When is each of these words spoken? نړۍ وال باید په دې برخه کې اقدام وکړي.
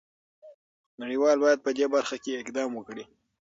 نړۍ 1.01 1.17
وال 1.19 1.37
باید 1.43 1.59
په 1.65 1.71
دې 1.77 1.85
برخه 1.93 2.15
کې 2.23 2.39
اقدام 2.41 2.69
وکړي. 2.75 3.03